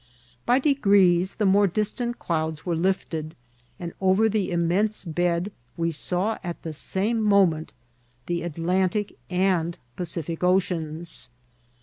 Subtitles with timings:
[0.47, 3.35] By degrees the more distant clouds were lifted,
[3.79, 7.73] and over the immense bed we saw at the same moment
[8.25, 11.29] the Atlantic and Pacific Oceans.